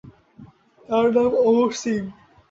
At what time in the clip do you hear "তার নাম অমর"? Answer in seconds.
0.89-1.69